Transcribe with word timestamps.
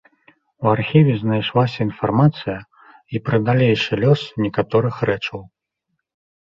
У 0.65 0.69
архіве 0.75 1.13
знайшлася 1.23 1.77
інфармацыя 1.89 2.57
і 3.15 3.23
пра 3.29 3.37
далейшы 3.51 3.93
лёс 4.07 4.21
некаторых 4.47 4.95
рэчаў. 5.13 5.39